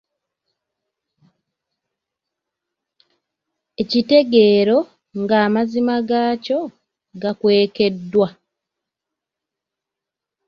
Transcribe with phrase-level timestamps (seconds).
[3.81, 4.77] Ekitegeero
[5.21, 6.59] ng'amazima gaakyo
[7.21, 8.27] gakwekeddwa.